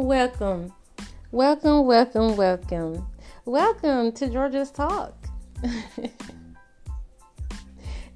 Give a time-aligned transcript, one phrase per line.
[0.00, 0.72] Welcome,
[1.30, 3.06] welcome, welcome, welcome,
[3.44, 5.12] welcome to Georgia's Talk.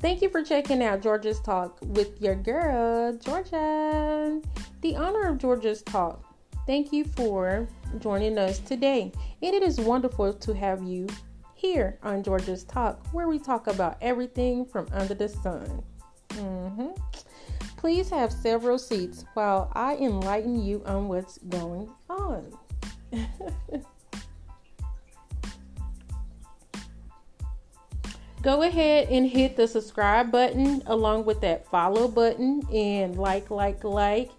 [0.00, 4.40] Thank you for checking out Georgia's Talk with your girl, Georgia,
[4.80, 6.24] the owner of Georgia's Talk.
[6.66, 7.68] Thank you for
[7.98, 9.12] joining us today.
[9.42, 11.06] And it is wonderful to have you
[11.52, 15.82] here on Georgia's Talk, where we talk about everything from under the sun.
[16.30, 16.88] Mm-hmm.
[17.84, 22.50] Please have several seats while I enlighten you on what's going on.
[28.40, 33.84] Go ahead and hit the subscribe button along with that follow button and like, like,
[33.84, 34.30] like,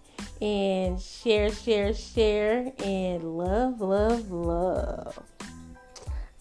[0.42, 5.22] and share, share, share, and love, love, love.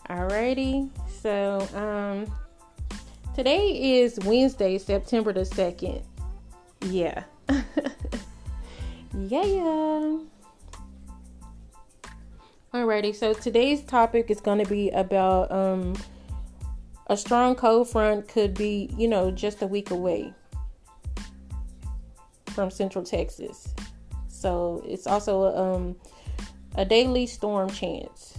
[0.10, 0.90] Alrighty,
[1.22, 2.26] so um,
[3.36, 6.02] today is Wednesday, September the 2nd.
[6.90, 7.24] Yeah.
[7.50, 10.18] yeah, yeah.
[12.74, 15.96] Alrighty, so today's topic is going to be about um,
[17.08, 20.34] a strong cold front could be, you know, just a week away
[22.48, 23.74] from Central Texas.
[24.28, 25.96] So it's also um,
[26.76, 28.38] a daily storm chance.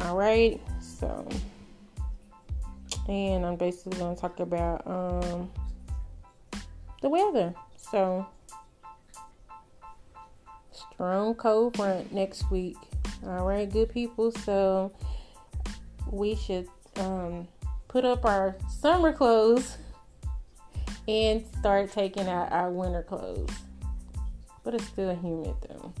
[0.00, 1.26] All right, so
[3.08, 5.50] and I'm basically going to talk about um,
[7.02, 7.54] the weather.
[7.90, 8.26] So,
[10.72, 12.76] strong cold front next week.
[13.26, 14.32] All right, good people.
[14.32, 14.92] So,
[16.10, 17.48] we should um,
[17.88, 19.78] put up our summer clothes
[21.08, 23.50] and start taking out our winter clothes.
[24.64, 25.92] But it's still humid though.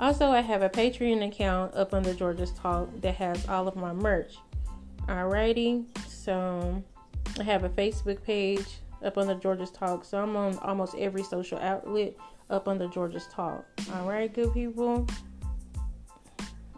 [0.00, 3.92] also, I have a Patreon account up the Georgia's Talk that has all of my
[3.92, 4.36] merch.
[5.08, 6.84] Alrighty, so
[7.40, 8.66] I have a Facebook page
[9.02, 10.04] up on the Georgia's Talk.
[10.04, 12.14] So I'm on almost every social outlet
[12.50, 13.64] up on the Georgia's Talk.
[13.90, 15.06] Alright, good people.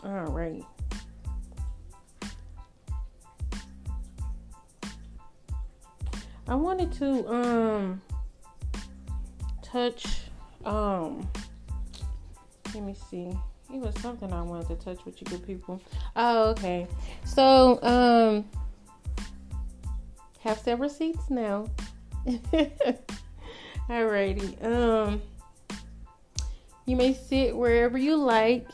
[0.04, 0.64] Alright.
[6.46, 8.02] I wanted to um
[9.62, 10.04] touch
[10.64, 11.28] um
[12.74, 13.36] let me see.
[13.72, 15.80] It was something I wanted to touch with you good people.
[16.16, 16.86] Oh, okay.
[17.24, 18.44] So, um,
[20.40, 21.66] have several seats now.
[23.88, 24.64] Alrighty.
[24.64, 25.22] Um,
[26.86, 28.66] you may sit wherever you like.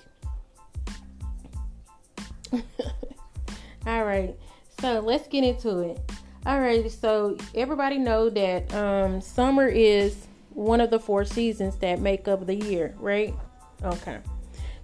[2.53, 4.35] All right.
[4.81, 6.01] So let's get into it.
[6.47, 6.91] All right.
[6.91, 12.47] So everybody know that um, summer is one of the four seasons that make up
[12.47, 13.35] the year, right?
[13.83, 14.19] Okay.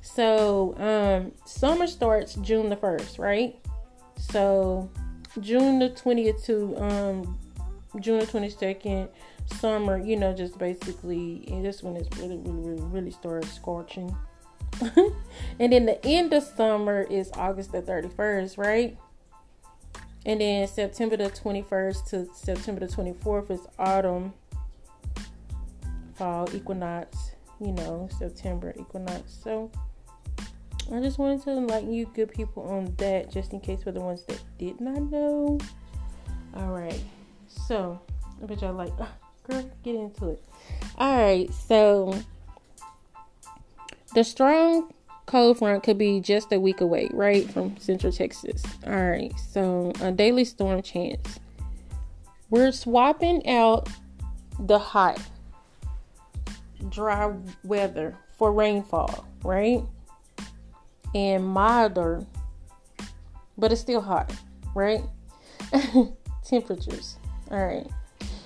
[0.02, 3.56] So um summer starts June the first, right?
[4.18, 4.90] So
[5.40, 7.38] June the twentieth to um
[8.00, 9.08] June the twenty second,
[9.46, 14.14] summer, you know, just basically this one is really, really, really, really starts scorching.
[14.80, 18.99] and then the end of summer is August the thirty first, right?
[20.25, 24.32] And then September the 21st to September the 24th is autumn,
[26.14, 29.37] fall equinox, you know, September equinox.
[29.43, 29.70] So
[30.90, 34.00] I just wanted to enlighten you good people on that just in case for the
[34.00, 35.58] ones that did not know.
[36.56, 37.02] Alright.
[37.46, 38.00] So
[38.43, 39.08] I bet y'all like, oh,
[39.44, 40.44] girl, get into it.
[40.99, 42.19] Alright, so
[44.14, 44.93] the strong
[45.26, 47.49] cold front could be just a week away, right?
[47.50, 48.62] From central Texas.
[48.87, 51.38] Alright, so a daily storm chance.
[52.50, 53.88] We're swapping out
[54.58, 55.20] the hot
[56.90, 57.32] dry
[57.64, 59.82] weather for rainfall, right?
[61.14, 62.25] And milder,
[63.59, 64.32] but it's still hot,
[64.75, 65.03] right?
[66.44, 67.17] Temperatures.
[67.50, 67.87] All right.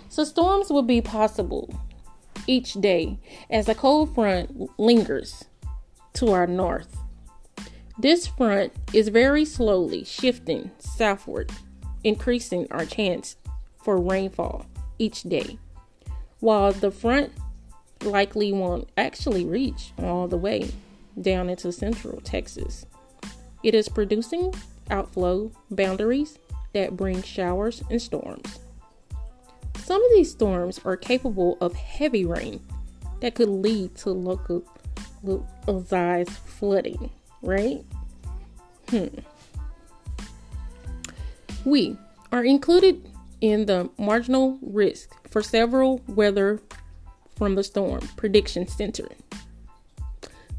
[0.09, 1.73] So storms will be possible
[2.47, 3.19] each day
[3.51, 5.45] as a cold front lingers
[6.15, 6.97] to our north.
[7.99, 11.51] This front is very slowly shifting southward,
[12.05, 13.37] increasing our chance
[13.83, 14.67] for rainfall
[14.99, 15.59] each day.
[16.41, 17.33] While the front
[18.03, 20.71] likely won't actually reach all the way
[21.21, 22.87] down into central Texas,
[23.63, 24.55] it is producing
[24.91, 26.39] outflow boundaries
[26.73, 28.61] that bring showers and storms.
[29.79, 32.61] Some of these storms are capable of heavy rain
[33.21, 34.65] that could lead to local
[35.23, 37.11] localized flooding,
[37.43, 37.85] right?
[38.91, 39.07] Hmm.
[41.65, 41.97] We
[42.31, 43.09] are included
[43.41, 46.61] in the marginal risk for several weather
[47.37, 49.09] from the storm prediction center.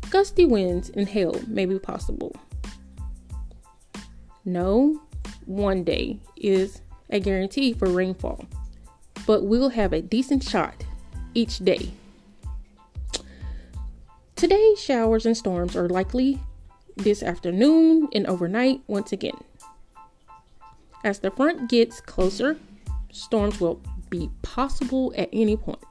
[0.09, 2.35] Gusty winds and hail may be possible.
[4.45, 5.01] No
[5.45, 8.45] one day is a guarantee for rainfall,
[9.25, 10.85] but we'll have a decent shot
[11.33, 11.91] each day.
[14.35, 16.39] Today, showers and storms are likely
[16.95, 19.37] this afternoon and overnight once again.
[21.03, 22.57] As the front gets closer,
[23.11, 25.83] storms will be possible at any point.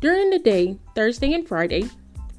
[0.00, 1.88] During the day, Thursday and Friday,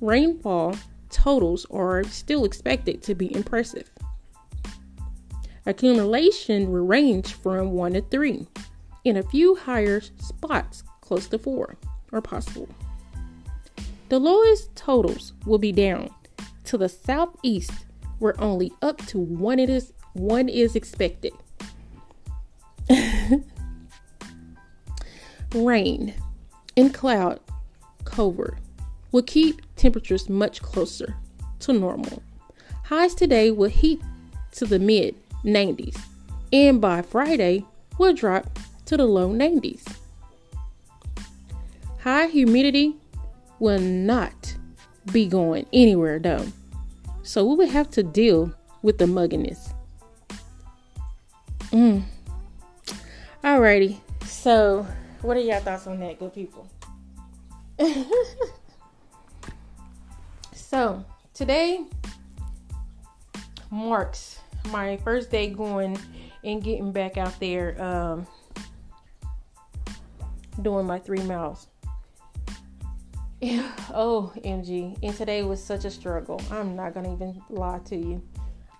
[0.01, 0.75] rainfall
[1.09, 3.89] totals are still expected to be impressive.
[5.65, 8.47] Accumulation will range from 1 to 3,
[9.05, 11.77] and a few higher spots close to 4
[12.13, 12.69] are possible.
[14.09, 16.09] The lowest totals will be down
[16.65, 17.73] to the southeast,
[18.19, 21.33] where only up to 1 is, one is expected.
[25.53, 26.13] Rain
[26.77, 27.39] and cloud
[28.05, 28.57] cover
[29.11, 31.15] will keep temperatures much closer
[31.59, 32.21] to normal.
[32.83, 34.01] Highs today will heat
[34.51, 35.99] to the mid 90s,
[36.51, 37.65] and by Friday
[37.97, 39.83] will drop to the low 90s.
[42.01, 42.95] High humidity
[43.59, 44.55] will not
[45.11, 46.45] be going anywhere though,
[47.23, 49.73] so we will have to deal with the mugginess.
[51.71, 52.03] Mm.
[53.43, 54.87] Alrighty, so
[55.21, 56.67] what are your thoughts on that, good people?
[60.69, 61.01] so
[61.33, 61.85] today
[63.71, 65.97] marks my first day going
[66.43, 68.27] and getting back out there um,
[70.61, 71.67] doing my three miles.
[73.93, 74.97] oh, MG.
[75.01, 76.41] And today was such a struggle.
[76.51, 78.21] I'm not going to even lie to you.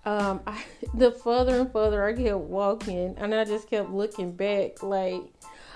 [0.03, 0.61] Um, I,
[0.93, 5.23] the further and further I kept walking, and I just kept looking back, like,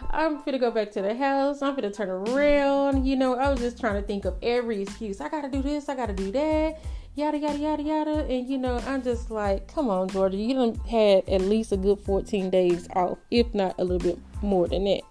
[0.10, 1.62] I'm gonna go back to the house.
[1.62, 3.06] I'm gonna turn around.
[3.06, 5.22] You know, I was just trying to think of every excuse.
[5.22, 5.90] I gotta do this.
[5.90, 6.80] I gotta do that
[7.16, 8.26] yada yada yada yada.
[8.30, 11.78] And you know, I'm just like, come on, Georgia, you done had at least a
[11.78, 15.02] good 14 days off, if not a little bit more than that.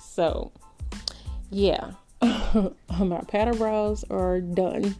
[0.00, 0.52] So,
[1.50, 1.92] yeah,
[2.22, 4.94] my paddle bras are done,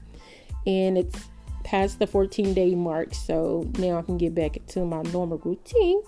[0.67, 1.29] and it's
[1.65, 3.15] past the 14 day mark.
[3.15, 6.03] So now I can get back to my normal routine,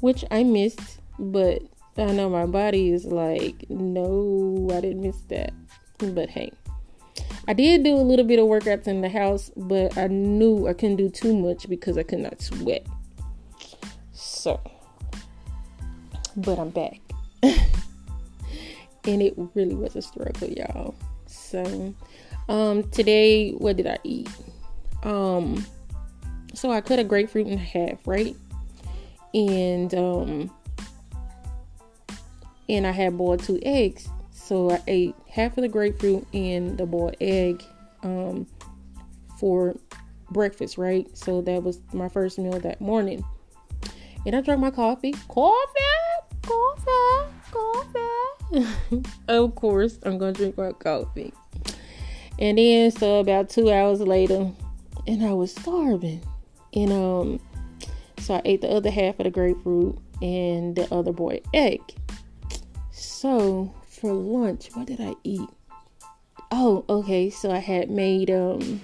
[0.00, 1.62] which I missed, but
[1.96, 5.52] I know my body is like, no, I didn't miss that.
[5.98, 6.50] But hey,
[7.46, 10.72] I did do a little bit of workouts in the house, but I knew I
[10.72, 12.86] couldn't do too much because I could not sweat.
[14.12, 14.60] So,
[16.36, 17.00] but I'm back.
[17.42, 17.60] and
[19.04, 20.94] it really was a struggle, y'all.
[21.26, 21.94] So,
[22.48, 24.28] um, today, what did I eat?
[25.04, 25.64] Um,
[26.54, 28.34] so I cut a grapefruit in half, right?
[29.32, 30.50] And, um,
[32.68, 34.08] and I had boiled two eggs.
[34.30, 37.62] So I ate half of the grapefruit and the boiled egg
[38.02, 38.46] um,
[39.38, 39.74] for
[40.30, 41.06] breakfast, right?
[41.16, 43.24] So that was my first meal that morning.
[44.26, 45.12] And I drank my coffee.
[45.28, 45.80] Coffee,
[46.42, 49.02] coffee, coffee.
[49.28, 51.32] of course, I'm gonna drink my coffee.
[52.38, 54.50] And then, so about two hours later,
[55.06, 56.22] and I was starving.
[56.72, 57.40] And um,
[58.18, 61.80] so I ate the other half of the grapefruit and the other boiled egg.
[62.96, 65.48] So for lunch, what did I eat?
[66.52, 67.28] Oh, okay.
[67.28, 68.80] So I had made um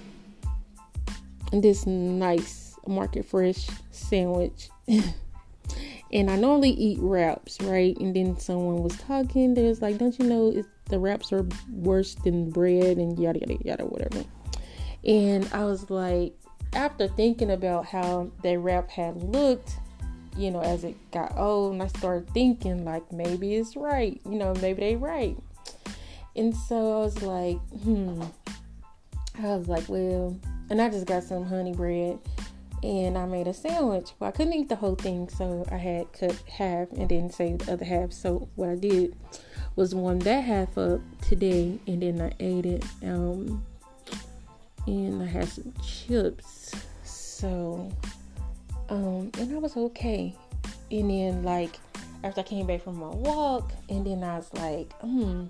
[1.53, 4.69] this nice market fresh sandwich.
[6.13, 7.97] and I normally eat wraps, right?
[7.99, 9.55] And then someone was talking.
[9.55, 13.59] They was like, "Don't you know the wraps are worse than bread and yada yada
[13.65, 14.25] yada whatever."
[15.05, 16.35] And I was like,
[16.73, 19.75] after thinking about how that wrap had looked,
[20.37, 24.39] you know, as it got old, and I started thinking like maybe it's right, you
[24.39, 25.37] know, maybe they right.
[26.37, 28.23] And so I was like, hmm.
[29.39, 30.37] I was like, well,
[30.69, 32.19] and I just got some honey bread,
[32.83, 34.13] and I made a sandwich.
[34.19, 37.63] Well, I couldn't eat the whole thing, so I had cut half and then saved
[37.63, 38.13] the other half.
[38.13, 39.17] So what I did
[39.77, 42.85] was warm that half up today, and then I ate it.
[43.03, 43.65] Um,
[44.87, 46.73] and I had some chips.
[47.03, 47.91] So,
[48.91, 50.35] um, and I was okay.
[50.91, 51.79] And then like
[52.23, 55.47] after I came back from my walk, and then I was like, hmm.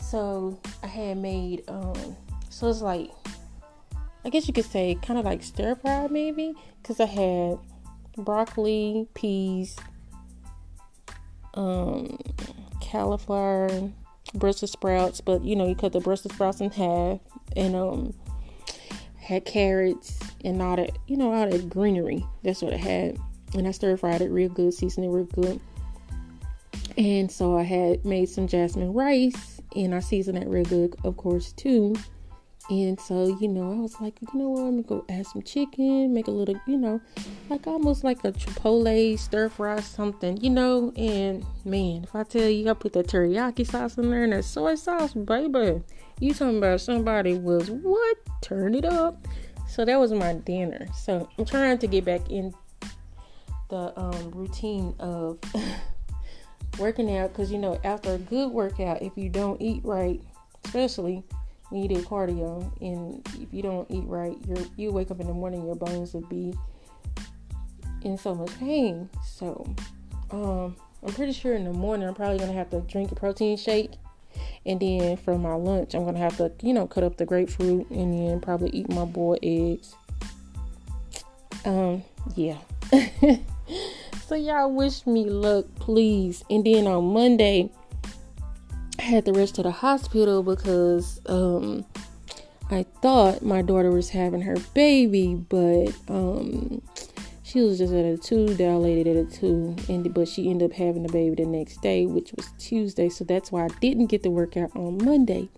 [0.00, 2.16] So I had made um,
[2.48, 3.10] so it's like
[4.24, 7.58] I guess you could say kind of like stir fry maybe, because I had
[8.16, 9.76] broccoli, peas,
[11.54, 12.18] um,
[12.80, 13.68] cauliflower,
[14.34, 17.20] Brussels sprouts, but you know you cut the Brussels sprouts in half,
[17.56, 18.14] and um,
[19.16, 22.24] had carrots and all that, you know, all that greenery.
[22.42, 23.18] That's what it had,
[23.54, 25.60] and I stir fried it real good, seasoned it real good.
[26.96, 31.16] And so I had made some jasmine rice, and I seasoned it real good, of
[31.16, 31.94] course, too.
[32.70, 35.40] And so, you know, I was like, you know what, I'm gonna go add some
[35.40, 37.00] chicken, make a little, you know,
[37.48, 40.92] like almost like a chipotle stir fry something, you know.
[40.94, 44.44] And man, if I tell you I put that teriyaki sauce in there and that
[44.44, 45.80] soy sauce, baby,
[46.20, 48.18] you talking about somebody was what?
[48.42, 49.26] Turn it up.
[49.68, 50.86] So that was my dinner.
[50.94, 52.54] So I'm trying to get back in
[53.68, 55.38] the um, routine of
[56.78, 60.20] working out because you know after a good workout, if you don't eat right,
[60.64, 61.22] especially
[61.70, 65.26] when you do cardio and if you don't eat right you you wake up in
[65.26, 66.54] the morning your bones will be
[68.02, 69.66] in so much pain so
[70.30, 70.74] um
[71.06, 73.92] i'm pretty sure in the morning i'm probably gonna have to drink a protein shake
[74.66, 77.88] and then for my lunch i'm gonna have to you know cut up the grapefruit
[77.90, 79.94] and then probably eat my boiled eggs.
[81.64, 82.02] Um
[82.34, 82.58] yeah.
[84.26, 86.44] So y'all wish me luck please.
[86.50, 87.70] And then on monday
[89.08, 91.84] had to rush to the hospital because um,
[92.70, 96.82] I thought my daughter was having her baby, but um,
[97.48, 100.76] she was just at a two, dilated at a two, and but she ended up
[100.76, 103.08] having the baby the next day, which was Tuesday.
[103.08, 105.48] So that's why I didn't get the workout on Monday.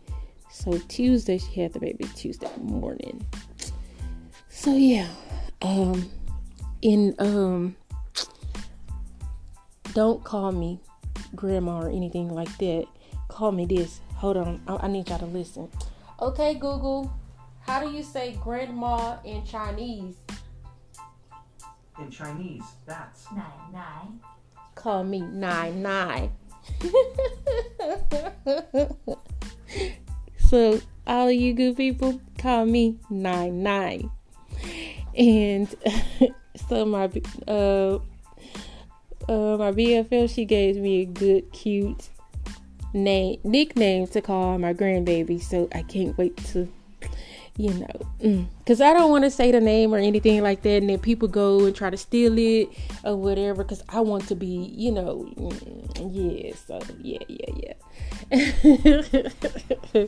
[0.50, 3.26] So Tuesday she had the baby Tuesday morning.
[4.49, 5.09] So yeah,
[5.62, 6.11] um,
[6.82, 7.76] in um,
[9.92, 10.80] don't call me
[11.35, 12.87] grandma or anything like that
[13.30, 14.00] call me this.
[14.16, 14.61] Hold on.
[14.66, 15.70] I, I need y'all to listen.
[16.20, 17.11] Okay, Google.
[17.61, 20.16] How do you say grandma in Chinese?
[22.00, 24.21] In Chinese, that's nine nine.
[24.75, 26.33] Call me nine nine.
[30.38, 34.11] so all of you good people, call me nine nine.
[35.14, 35.69] And
[36.69, 37.11] so my
[37.47, 37.97] uh
[39.28, 42.09] uh my BFL she gave me a good cute
[42.95, 45.42] name nickname to call my grandbaby.
[45.42, 46.73] So I can't wait to
[47.61, 50.79] you know, because mm, I don't want to say the name or anything like that,
[50.79, 52.71] and then people go and try to steal it
[53.05, 53.62] or whatever.
[53.62, 56.55] Because I want to be, you know, mm, yeah.
[56.67, 57.75] So yeah, yeah,
[59.93, 60.07] yeah,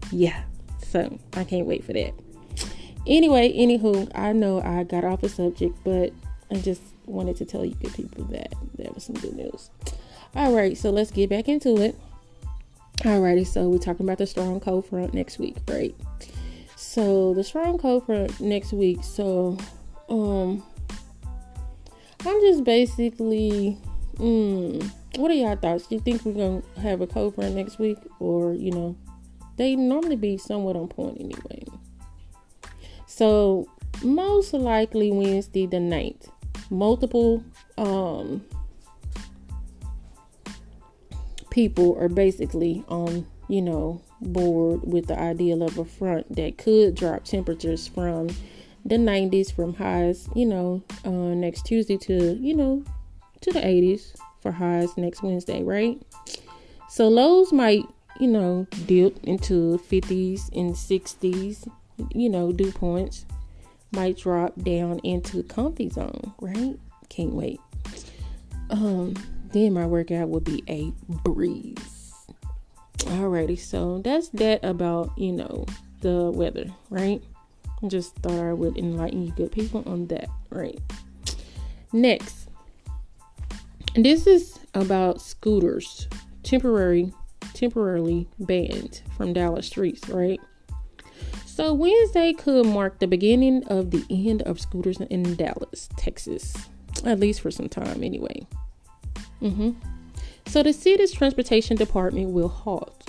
[0.10, 0.42] yeah.
[0.82, 2.12] So I can't wait for that.
[3.06, 6.12] Anyway, anywho, I know I got off the subject, but
[6.50, 9.70] I just wanted to tell you good people that there was some good news.
[10.34, 11.96] All right, so let's get back into it.
[12.98, 15.94] Alrighty, so we're talking about the strong cold front next week, right?
[16.80, 19.04] So the strong cold front next week.
[19.04, 19.58] So,
[20.08, 20.62] um,
[22.24, 23.76] I'm just basically,
[24.14, 25.86] mm, what are y'all thoughts?
[25.86, 28.96] Do you think we're gonna have a cold front next week, or you know,
[29.58, 31.64] they normally be somewhat on point anyway.
[33.06, 33.68] So
[34.02, 36.30] most likely Wednesday the 9th.
[36.70, 37.44] Multiple
[37.76, 38.42] um
[41.50, 46.94] people are basically on, you know, board with the ideal of a front that could
[46.94, 48.28] drop temperatures from
[48.84, 52.82] the 90s from highs, you know, uh, next Tuesday to, you know,
[53.40, 56.00] to the 80s for highs next Wednesday, right?
[56.88, 57.84] So lows might,
[58.18, 61.70] you know, dip into 50s and 60s,
[62.12, 63.26] you know, dew points
[63.92, 66.78] might drop down into comfy zone, right?
[67.08, 67.60] Can't wait.
[68.70, 69.14] Um
[69.52, 71.99] then my workout will be a breeze.
[73.06, 75.66] Alrighty, so that's that about, you know,
[76.00, 77.22] the weather, right?
[77.86, 80.78] Just thought I would enlighten you good people on that, right?
[81.92, 82.48] Next,
[83.94, 86.08] this is about scooters,
[86.42, 87.12] temporary,
[87.54, 90.40] temporarily banned from Dallas streets, right?
[91.46, 96.54] So Wednesday could mark the beginning of the end of scooters in Dallas, Texas,
[97.04, 98.46] at least for some time anyway.
[99.42, 99.72] Mm-hmm.
[100.50, 103.04] So the city's transportation department will halt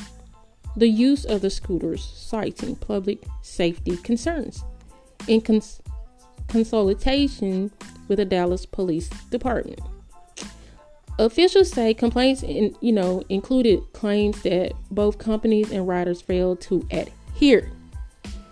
[0.75, 4.63] the use of the scooters, citing public safety concerns.
[5.27, 5.81] In cons-
[6.47, 7.71] consultation
[8.07, 9.79] with the Dallas Police Department.
[11.17, 16.87] Officials say complaints, in, you know, included claims that both companies and riders failed to
[16.91, 17.71] adhere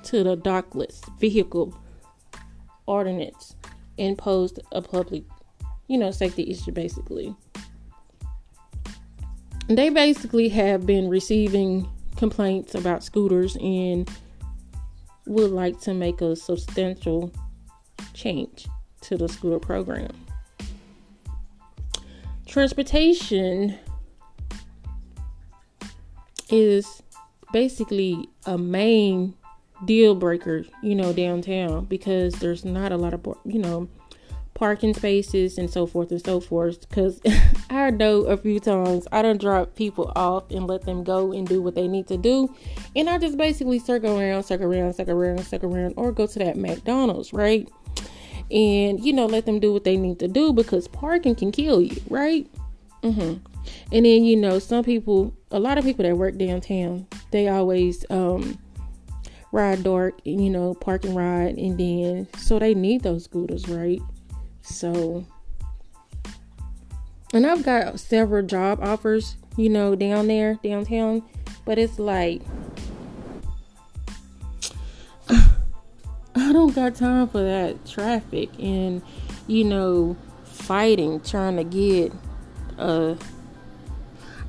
[0.05, 1.77] to the dockless vehicle
[2.88, 3.55] ordinance
[4.00, 5.25] and posed a public,
[5.88, 7.36] you know, safety issue basically.
[9.69, 14.09] They basically have been receiving complaints about scooters and
[15.27, 17.31] would like to make a substantial
[18.15, 18.67] change
[19.01, 20.09] to the scooter program.
[22.47, 23.77] Transportation
[26.49, 27.03] is
[27.53, 29.35] basically a main
[29.85, 33.88] deal breaker, you know, downtown because there's not a lot of, you know,
[34.59, 36.87] parking spaces and so forth and so forth.
[36.89, 37.21] Because
[37.69, 41.47] I know a few times I don't drop people off and let them go and
[41.47, 42.53] do what they need to do.
[42.93, 46.39] And I just basically circle around, circle around, circle around, circle around, or go to
[46.39, 47.69] that McDonald's, right?
[48.51, 51.81] And, you know, let them do what they need to do because parking can kill
[51.81, 52.45] you, right?
[53.01, 53.35] Mm-hmm.
[53.93, 58.05] And then, you know, some people, a lot of people that work downtown, they always,
[58.09, 58.59] um,
[59.53, 64.01] ride DART, you know, park and ride, and then so they need those scooters, right?
[64.69, 65.25] So,
[67.33, 71.23] and I've got several job offers, you know, down there, downtown,
[71.65, 72.41] but it's like,
[75.29, 79.01] I don't got time for that traffic and,
[79.47, 82.13] you know, fighting, trying to get
[82.77, 83.17] a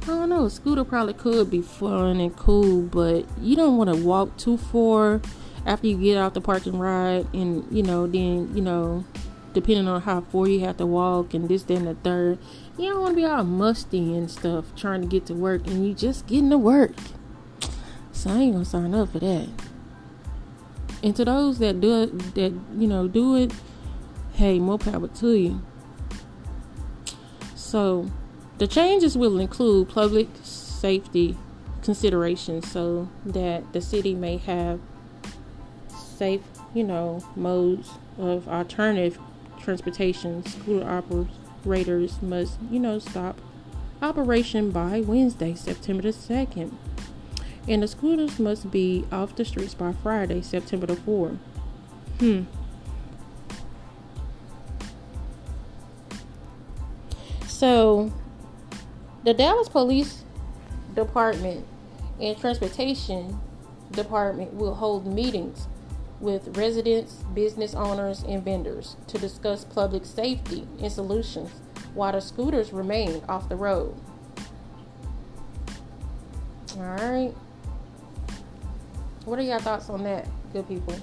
[0.02, 0.48] I don't know.
[0.48, 5.20] Scooter probably could be fun and cool, but you don't want to walk too far
[5.66, 9.04] after you get out the parking ride, and you know, then you know,
[9.52, 12.38] depending on how far you have to walk and this, then the third,
[12.78, 15.86] you don't want to be all musty and stuff trying to get to work, and
[15.86, 16.94] you just getting to work.
[18.12, 19.48] So I ain't gonna sign up for that.
[21.02, 23.52] And to those that do it, that you know do it,
[24.34, 25.62] hey, more power to you.
[27.54, 28.10] So
[28.58, 31.36] the changes will include public safety
[31.82, 34.80] considerations so that the city may have
[36.18, 36.42] safe,
[36.74, 39.18] you know, modes of alternative
[39.62, 40.44] transportation.
[40.44, 43.40] Scooter operators must, you know, stop
[44.02, 46.72] operation by Wednesday, September the 2nd.
[47.68, 51.38] And the scooters must be off the streets by Friday, September the 4th.
[52.18, 52.42] Hmm.
[57.46, 58.10] So
[59.24, 60.24] the Dallas Police
[60.94, 61.66] Department
[62.18, 63.38] and Transportation
[63.90, 65.68] Department will hold meetings
[66.20, 71.50] with residents, business owners, and vendors to discuss public safety and solutions
[71.94, 73.94] while the scooters remain off the road.
[76.76, 77.34] All right.
[79.24, 80.96] What are your thoughts on that, good people?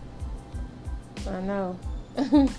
[1.27, 1.77] I know.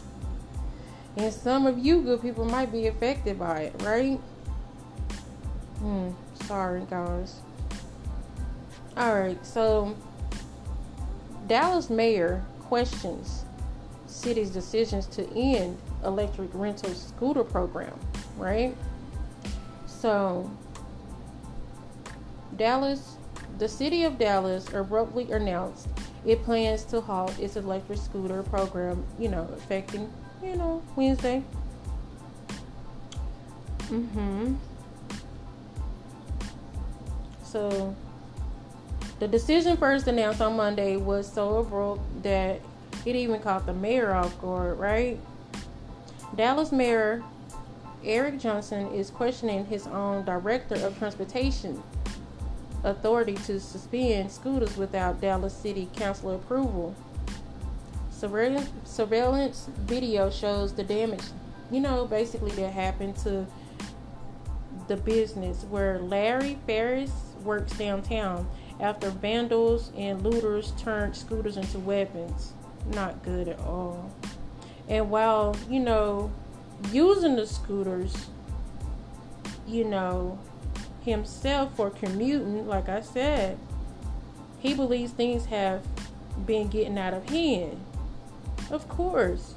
[1.17, 4.19] and some of you good people might be affected by it, right?
[5.79, 6.11] Hmm,
[6.47, 7.37] sorry, guys.
[8.97, 9.97] Alright, so
[11.49, 13.45] Dallas mayor questions
[14.07, 17.99] city's decisions to end electric rental scooter program,
[18.37, 18.75] right?
[19.87, 20.51] So,
[22.57, 23.17] Dallas,
[23.59, 25.89] the city of Dallas abruptly announced
[26.25, 31.43] it plans to halt its electric scooter program, you know, affecting, you know, Wednesday.
[33.89, 34.55] Mm-hmm.
[37.45, 37.97] So
[39.19, 42.61] the decision first announced on Monday was so abrupt that
[43.05, 45.19] it even caught the mayor off guard, right?
[46.37, 47.23] Dallas Mayor
[48.05, 51.83] Eric Johnson is questioning his own director of transportation
[52.85, 56.95] authority to suspend scooters without Dallas City Council approval.
[58.11, 61.25] Surveillance, surveillance video shows the damage,
[61.71, 63.47] you know, basically that happened to
[64.87, 67.13] the business where Larry Ferris
[67.45, 68.49] works downtown
[68.81, 72.53] after vandals and looters turned scooters into weapons.
[72.87, 74.11] Not good at all.
[74.89, 76.33] And while, you know,
[76.93, 78.27] using the scooters,
[79.67, 80.39] you know,
[81.03, 83.59] himself for commuting, like I said,
[84.61, 85.83] he believes things have
[86.47, 87.81] been getting out of hand.
[88.71, 89.55] Of course.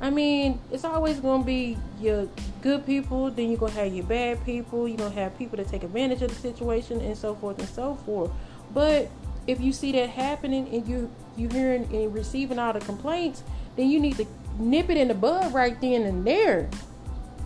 [0.00, 2.28] I mean, it's always going to be your
[2.60, 4.86] good people, then you're going to have your bad people.
[4.86, 7.68] You're going to have people that take advantage of the situation and so forth and
[7.68, 8.30] so forth.
[8.76, 9.08] But
[9.46, 13.42] if you see that happening and you you hearing and receiving all the complaints,
[13.74, 14.26] then you need to
[14.58, 16.68] nip it in the bud right then and there.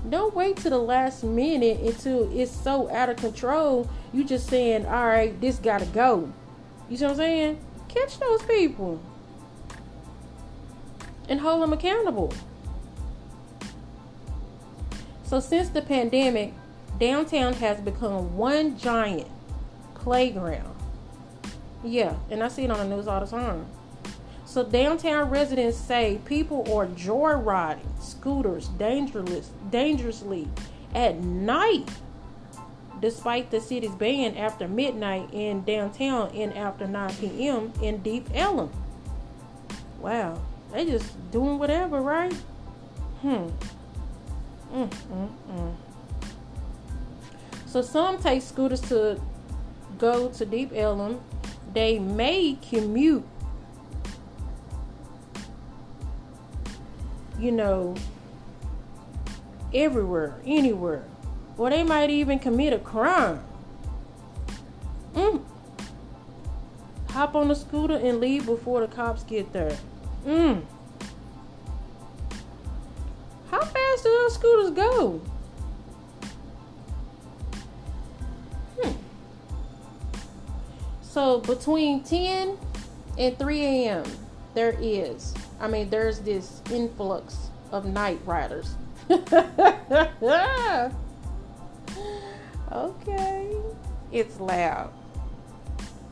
[0.08, 3.88] Don't wait to the last minute until it's so out of control.
[4.12, 6.32] You just saying, all right, this gotta go.
[6.88, 7.60] You see what I'm saying?
[7.88, 9.00] Catch those people.
[11.28, 12.34] and hold them accountable.
[15.22, 16.54] So, since the pandemic,
[16.98, 19.28] downtown has become one giant
[19.94, 20.79] playground.
[21.82, 23.66] Yeah, and I see it on the news all the time.
[24.44, 30.48] So, downtown residents say people are joyriding scooters dangerous, dangerously
[30.94, 31.88] at night,
[33.00, 37.72] despite the city's ban after midnight in downtown and after 9 p.m.
[37.80, 38.70] in Deep Ellum.
[40.00, 40.40] Wow,
[40.72, 42.32] they just doing whatever, right?
[43.22, 43.48] Hmm.
[44.72, 45.74] Mm, mm, mm.
[47.66, 49.20] So some take scooters to
[49.98, 51.20] go to Deep Ellum.
[51.72, 53.24] They may commute,
[57.38, 57.94] you know,
[59.72, 61.04] everywhere, anywhere.
[61.56, 63.42] Or they might even commit a crime.
[65.14, 65.42] Mm.
[67.10, 69.76] Hop on the scooter and leave before the cops get there.
[70.26, 70.62] Mm.
[73.50, 75.20] How fast do those scooters go?
[81.10, 82.56] So between 10
[83.18, 84.04] and 3 a.m.,
[84.54, 88.76] there is, I mean, there's this influx of night riders.
[92.70, 93.56] okay.
[94.12, 94.92] It's loud.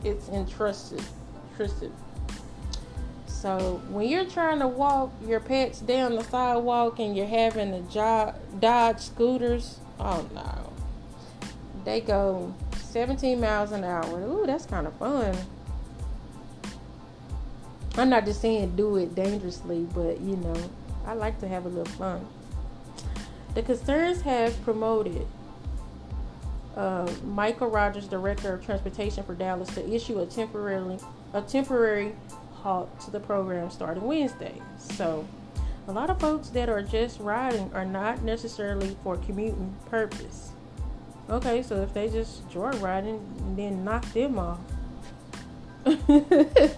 [0.03, 1.09] It's intrusive.
[1.51, 1.93] intrusive.
[3.25, 7.89] So when you're trying to walk your pets down the sidewalk and you're having to
[7.89, 10.73] jog, dodge scooters, oh no.
[11.85, 12.53] They go
[12.89, 14.21] 17 miles an hour.
[14.21, 15.35] Ooh, that's kind of fun.
[17.95, 20.55] I'm not just saying do it dangerously, but you know,
[21.05, 22.25] I like to have a little fun.
[23.53, 25.27] The concerns have promoted
[26.75, 30.97] uh, Michael Rogers, director of transportation for Dallas, to issue a temporarily
[31.33, 32.15] a temporary
[32.53, 34.61] halt to the program starting Wednesday.
[34.77, 35.27] So,
[35.87, 40.51] a lot of folks that are just riding are not necessarily for commuting purpose.
[41.29, 43.21] Okay, so if they just joyriding,
[43.55, 44.57] then knock them off.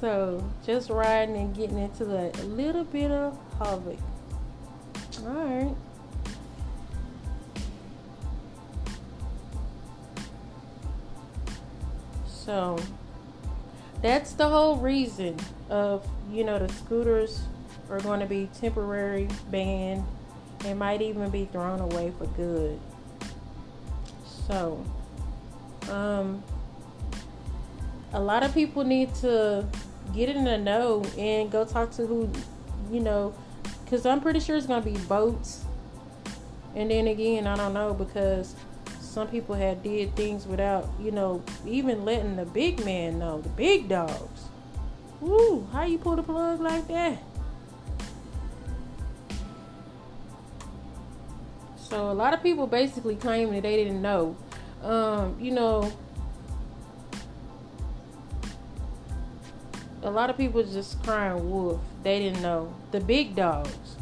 [0.00, 3.98] so, just riding and getting into a little bit of havoc.
[5.24, 5.74] All right.
[12.26, 12.78] So,
[14.02, 15.38] that's the whole reason
[15.70, 17.40] of you know the scooters
[17.88, 20.04] are going to be temporary banned
[20.64, 22.78] and might even be thrown away for good
[24.48, 24.84] so
[25.90, 26.42] um
[28.12, 29.64] a lot of people need to
[30.14, 32.28] get in the know and go talk to who
[32.90, 33.32] you know
[33.84, 35.64] because i'm pretty sure it's going to be boats
[36.74, 38.56] and then again i don't know because
[39.18, 43.48] some people had did things without, you know, even letting the big man know, the
[43.48, 44.44] big dogs.
[45.20, 47.18] Woo, how you pull the plug like that?
[51.88, 54.36] So a lot of people basically claim that they didn't know.
[54.82, 55.90] Um, you know,
[60.02, 61.80] a lot of people just crying wolf.
[62.02, 63.96] They didn't know the big dogs.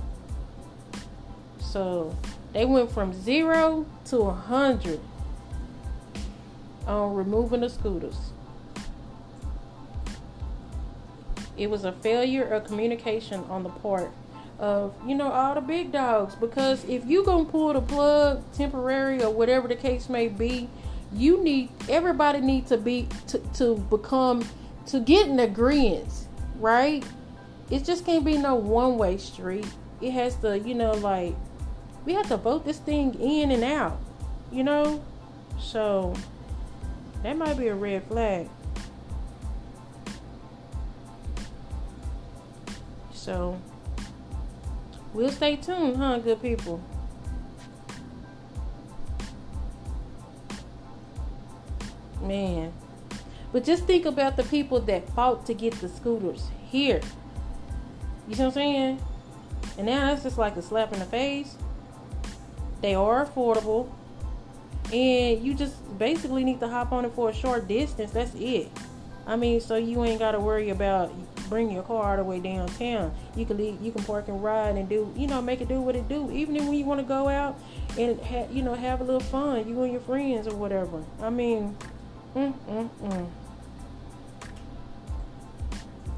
[1.61, 2.17] So
[2.53, 4.99] they went from zero to a hundred
[6.89, 8.33] on removing the scooters.
[11.57, 14.11] It was a failure of communication on the part
[14.59, 19.23] of you know all the big dogs because if you gonna pull the plug temporary
[19.23, 20.69] or whatever the case may be,
[21.13, 24.47] you need everybody need to be to, to become
[24.87, 26.09] to get an agreement,
[26.59, 27.05] right?
[27.71, 29.67] It just can't be no one way street.
[30.01, 31.35] It has to, you know, like
[32.05, 33.99] we have to vote this thing in and out,
[34.53, 35.03] you know?
[35.59, 36.15] So
[37.23, 38.49] that might be a red flag.
[43.13, 43.61] So
[45.17, 46.81] we'll stay tuned, huh, good people?
[52.21, 52.73] Man.
[53.51, 57.01] But just think about the people that fought to get the scooters here.
[58.29, 59.03] You see what I'm saying?
[59.79, 61.57] And now it's just like a slap in the face.
[62.83, 63.89] They are affordable.
[64.93, 68.11] And you just basically need to hop on it for a short distance.
[68.11, 68.71] That's it.
[69.27, 71.13] I mean, so you ain't got to worry about
[71.49, 73.15] bringing your car all the way downtown.
[73.35, 75.81] You can leave, you can park and ride and do, you know, make it do
[75.81, 76.31] what it do.
[76.31, 77.59] Even when you want to go out
[77.99, 81.03] and ha- you know have a little fun, you and your friends or whatever.
[81.21, 81.77] I mean,
[82.35, 83.29] mm mm mm.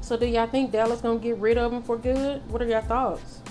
[0.01, 2.41] So do y'all think Dallas gonna get rid of them for good?
[2.51, 3.41] What are your thoughts?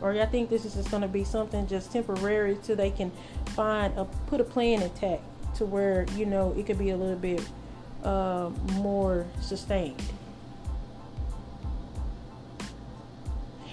[0.00, 3.10] or y'all think this is just to be something just temporary till they can
[3.56, 5.22] find a put a plan intact
[5.56, 7.42] to where you know it could be a little bit
[8.04, 10.02] uh, more sustained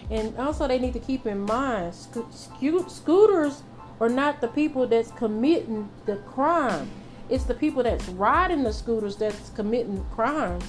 [0.09, 3.63] And also, they need to keep in mind sco- sco- scooters
[3.99, 6.89] are not the people that's committing the crime.
[7.29, 10.63] It's the people that's riding the scooters that's committing crimes.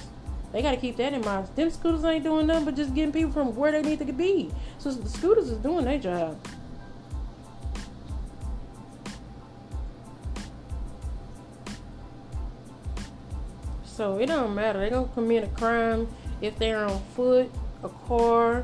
[0.51, 1.49] They got to keep that in mind.
[1.55, 4.49] Them scooters ain't doing nothing but just getting people from where they need to be.
[4.79, 6.39] So the scooters is doing their job.
[13.97, 14.79] So it don't matter.
[14.79, 16.07] They gonna commit a crime
[16.39, 17.49] if they're on foot,
[17.81, 18.63] a car,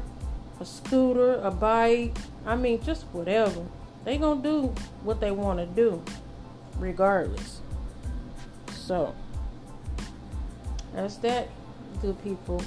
[0.60, 2.15] a scooter, a bike.
[2.46, 3.65] I mean, just whatever.
[4.06, 6.04] They gonna do what they want to do,
[6.78, 7.62] regardless.
[8.74, 9.15] So
[10.93, 11.50] that's that,
[12.04, 12.62] good people.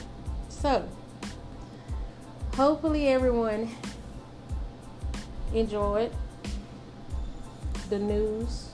[0.48, 0.88] So
[2.55, 3.70] hopefully everyone
[5.55, 6.11] enjoyed
[7.90, 8.70] the news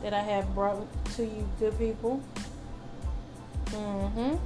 [0.00, 2.22] that I have brought to you, good people.
[3.76, 4.36] Mm-hmm.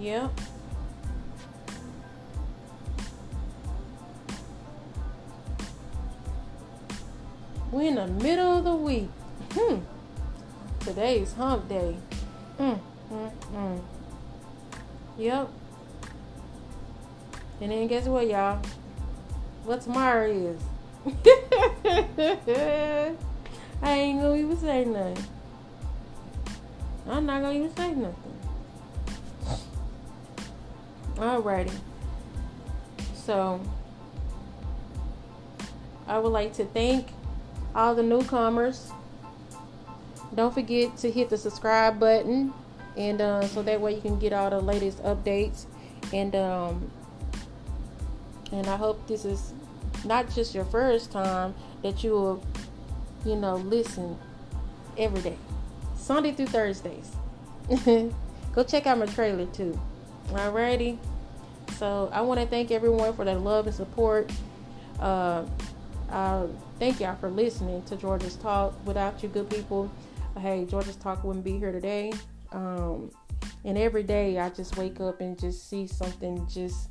[0.00, 0.40] Yep.
[7.70, 9.08] We're in the middle of the week.
[9.52, 9.76] Hmm.
[10.80, 11.96] Today's hump day.
[12.58, 13.80] Mm, mm, mm.
[15.18, 15.48] Yep.
[17.60, 18.60] And then guess what, y'all?
[19.64, 20.60] What tomorrow is?
[23.82, 25.35] I ain't gonna even say nothing.
[27.08, 28.38] I'm not gonna even say nothing.
[31.16, 31.72] Alrighty.
[33.14, 33.60] So
[36.06, 37.08] I would like to thank
[37.74, 38.90] all the newcomers.
[40.34, 42.52] Don't forget to hit the subscribe button,
[42.96, 45.66] and uh, so that way you can get all the latest updates.
[46.12, 46.90] And um,
[48.52, 49.52] and I hope this is
[50.04, 52.42] not just your first time that you will,
[53.24, 54.16] you know, listen
[54.96, 55.36] every day,
[56.06, 57.10] Sunday through Thursdays.
[58.54, 59.76] Go check out my trailer too.
[60.28, 60.98] Alrighty.
[61.78, 64.30] So I want to thank everyone for their love and support.
[65.00, 65.44] Uh,
[66.08, 66.46] uh,
[66.78, 68.72] thank y'all for listening to Georgia's Talk.
[68.86, 69.90] Without you, good people,
[70.38, 72.12] hey, Georgia's Talk wouldn't be here today.
[72.52, 73.10] Um,
[73.64, 76.88] and every day I just wake up and just see something just,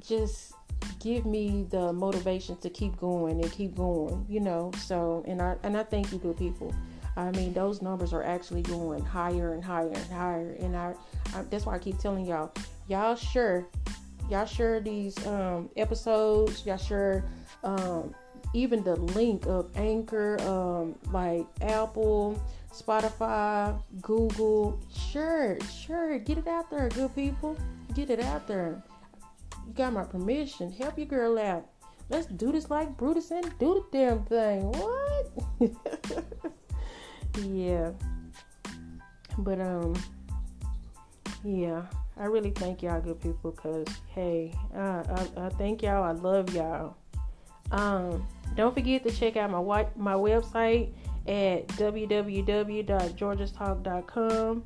[0.00, 0.54] just
[0.98, 4.24] give me the motivation to keep going and keep going.
[4.30, 4.72] You know.
[4.78, 6.74] So and I and I thank you, good people.
[7.16, 10.94] I mean, those numbers are actually going higher and higher and higher, and I,
[11.34, 12.52] I that's why I keep telling y'all,
[12.88, 13.66] y'all sure,
[14.28, 17.24] y'all sure these um, episodes, y'all sure
[17.62, 18.14] um,
[18.52, 22.40] even the link of Anchor, um, like Apple,
[22.72, 27.56] Spotify, Google, sure, sure, get it out there, good people,
[27.94, 28.82] get it out there.
[29.66, 30.70] You got my permission.
[30.72, 31.66] Help your girl out.
[32.10, 34.72] Let's do this like Brutus and do the damn thing.
[34.72, 36.52] What?
[37.42, 37.90] yeah.
[39.38, 39.94] But um
[41.42, 41.86] yeah.
[42.16, 46.04] I really thank y'all good people because hey uh, I, I thank y'all.
[46.04, 46.96] I love y'all.
[47.70, 50.92] Um don't forget to check out my my website
[51.26, 54.62] at www.georgiastalk.com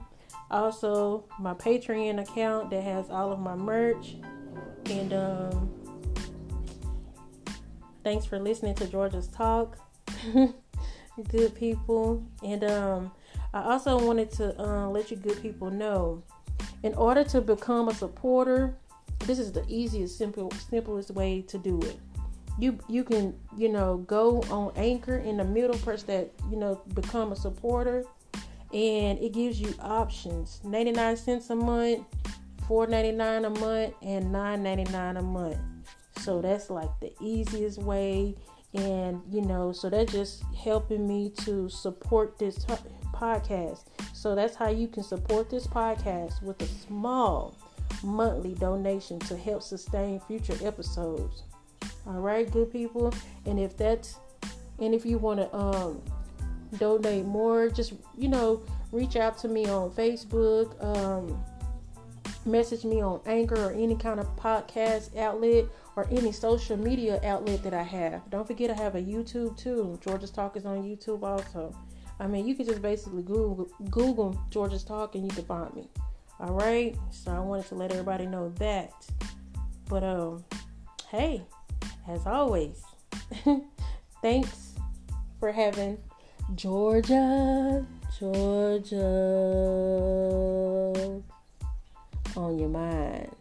[0.51, 4.17] also my patreon account that has all of my merch.
[4.87, 5.71] And um
[8.05, 9.77] thanks for listening to georgia's talk
[11.25, 12.25] good people.
[12.43, 13.13] And um,
[13.53, 16.23] I also wanted to uh, let you good people know
[16.83, 18.77] in order to become a supporter,
[19.21, 21.99] this is the easiest, simple, simplest way to do it.
[22.59, 26.81] You you can you know go on Anchor in the middle, press that you know
[26.95, 28.05] become a supporter,
[28.73, 32.05] and it gives you options: ninety nine cents a month,
[32.67, 35.59] four ninety nine a month, and nine ninety nine a month.
[36.19, 38.35] So that's like the easiest way
[38.75, 42.67] and you know so that's just helping me to support this
[43.19, 43.85] podcast.
[44.13, 47.57] So that's how you can support this podcast with a small
[48.03, 51.43] monthly donation to help sustain future episodes.
[52.07, 53.13] All right good people.
[53.47, 54.19] And if that's
[54.79, 56.03] and if you want to um
[56.79, 61.43] donate more just you know reach out to me on facebook um
[62.45, 67.63] message me on anchor or any kind of podcast outlet or any social media outlet
[67.63, 68.29] that I have.
[68.31, 69.99] Don't forget I have a YouTube too.
[70.01, 71.75] Georgia's Talk is on YouTube also.
[72.21, 75.89] I mean, you can just basically Google Google Georgia's Talk and you can find me.
[76.41, 76.97] All right.
[77.11, 78.93] So I wanted to let everybody know that.
[79.89, 80.45] But um,
[81.09, 81.43] hey,
[82.09, 82.83] as always,
[84.23, 84.75] thanks
[85.41, 85.99] for having
[86.55, 87.87] Georgia,
[88.19, 88.99] Georgia
[92.39, 93.38] on your mind.